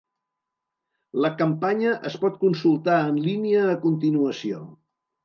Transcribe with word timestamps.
La 1.25 1.29
campanya 1.41 1.91
es 2.11 2.15
pot 2.23 2.39
consultar 2.45 2.97
en 3.11 3.21
línia 3.27 3.67
a 3.75 3.77
continuació. 3.85 4.65